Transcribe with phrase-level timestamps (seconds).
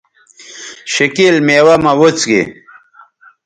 [0.91, 2.43] شِکِیل میوہ مہ وڅکیئ